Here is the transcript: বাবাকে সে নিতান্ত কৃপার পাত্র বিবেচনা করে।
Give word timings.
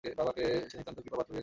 বাবাকে 0.19 0.43
সে 0.69 0.75
নিতান্ত 0.79 0.97
কৃপার 1.03 1.17
পাত্র 1.19 1.29
বিবেচনা 1.31 1.31
করে। 1.31 1.39